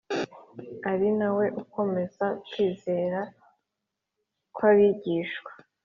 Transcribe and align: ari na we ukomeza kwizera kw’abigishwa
ari 0.91 1.09
na 1.19 1.29
we 1.37 1.45
ukomeza 1.61 2.25
kwizera 2.47 3.19
kw’abigishwa 4.55 5.51